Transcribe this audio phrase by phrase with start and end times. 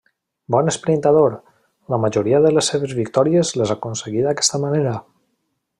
[0.53, 1.35] Bon esprintador,
[1.95, 4.97] la majoria de les seves victòries les aconseguí d'aquesta manera.